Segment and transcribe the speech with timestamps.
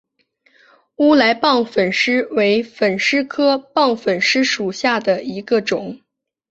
[0.95, 6.01] 乌来棒粉虱为粉虱科棒粉虱属下的一个种。